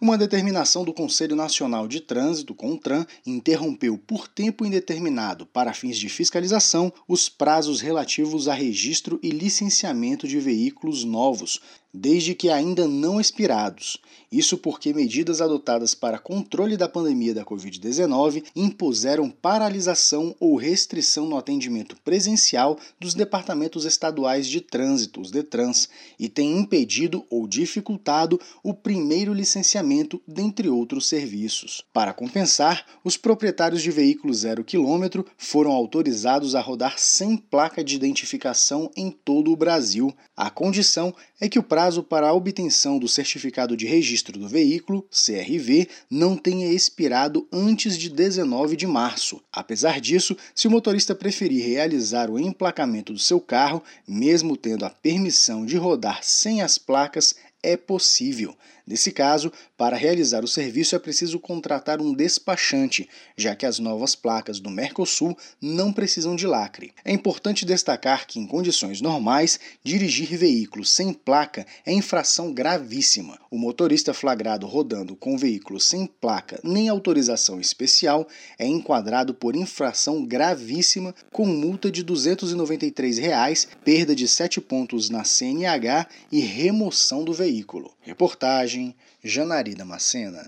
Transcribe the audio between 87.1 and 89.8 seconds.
do veículo. Reportagem Janari